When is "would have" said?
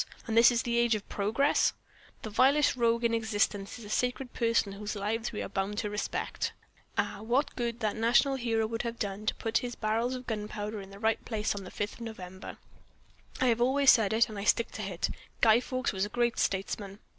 8.65-8.97